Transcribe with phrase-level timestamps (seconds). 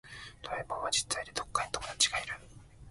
[0.41, 2.33] ドラえもんは実在でどこかに友達がいる